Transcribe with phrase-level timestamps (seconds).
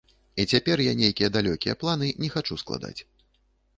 [0.41, 2.99] І цяпер я нейкія далёкі планы не хачу складаць.